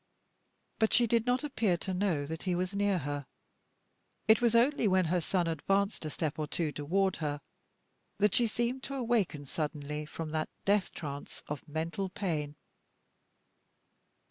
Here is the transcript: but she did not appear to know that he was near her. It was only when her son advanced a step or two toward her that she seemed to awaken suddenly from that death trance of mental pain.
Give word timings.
but 0.79 0.91
she 0.93 1.05
did 1.05 1.27
not 1.27 1.43
appear 1.43 1.77
to 1.77 1.93
know 1.93 2.25
that 2.25 2.41
he 2.41 2.55
was 2.55 2.73
near 2.73 2.97
her. 2.97 3.27
It 4.27 4.41
was 4.41 4.55
only 4.55 4.87
when 4.87 5.05
her 5.05 5.21
son 5.21 5.45
advanced 5.45 6.03
a 6.05 6.09
step 6.09 6.39
or 6.39 6.47
two 6.47 6.71
toward 6.71 7.17
her 7.17 7.39
that 8.17 8.33
she 8.33 8.47
seemed 8.47 8.81
to 8.85 8.95
awaken 8.95 9.45
suddenly 9.45 10.07
from 10.07 10.31
that 10.31 10.49
death 10.65 10.91
trance 10.91 11.43
of 11.47 11.67
mental 11.67 12.09
pain. 12.09 12.55